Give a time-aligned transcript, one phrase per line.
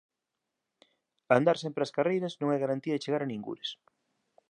[1.37, 3.69] Andar sempre ás carreiras non é garantía de chegar a ningures